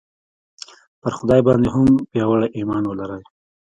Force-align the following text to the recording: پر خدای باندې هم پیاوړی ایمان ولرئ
پر 1.01 1.11
خدای 1.17 1.41
باندې 1.47 1.67
هم 1.75 1.87
پیاوړی 2.11 2.47
ایمان 2.57 2.83
ولرئ 2.87 3.23